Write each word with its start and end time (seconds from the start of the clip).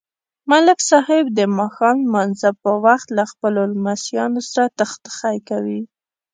ملک 0.51 0.79
صاحب 0.89 1.25
د 1.37 1.39
ماښام 1.57 1.97
نمانځه 2.05 2.49
په 2.61 2.71
وخت 2.85 3.07
له 3.17 3.23
خپلو 3.31 3.61
لمسیانو 3.73 4.41
سره 4.49 4.65
ټخټخی 4.77 5.37
کوي. 5.49 5.81